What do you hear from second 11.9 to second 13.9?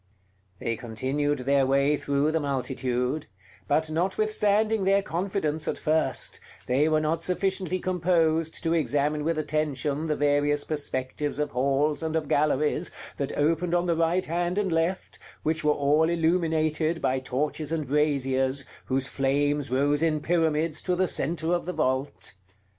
and of galleries that opened on